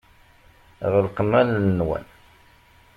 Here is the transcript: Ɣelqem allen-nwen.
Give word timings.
Ɣelqem 0.93 1.31
allen-nwen. 1.39 2.05